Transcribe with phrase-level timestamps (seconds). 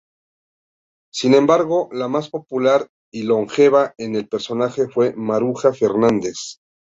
[1.13, 6.57] Sin embargo la más popular y longeva en el personaje fue Maruja Fernández.